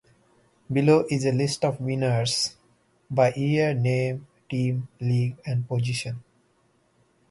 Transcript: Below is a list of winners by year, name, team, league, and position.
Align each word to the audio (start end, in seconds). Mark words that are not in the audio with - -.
Below 0.73 1.05
is 1.11 1.25
a 1.27 1.31
list 1.31 1.63
of 1.63 1.79
winners 1.79 2.57
by 3.11 3.33
year, 3.35 3.75
name, 3.75 4.25
team, 4.49 4.87
league, 4.99 5.37
and 5.45 5.67
position. 5.67 6.23